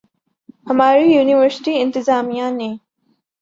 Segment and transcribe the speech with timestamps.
[0.69, 2.69] ہماری یونیورسٹی انتظامیہ نے